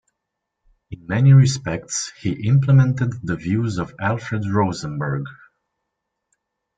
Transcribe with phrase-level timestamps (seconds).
[0.89, 5.27] In many respects, he implemented the views of Alfred Rosenberg.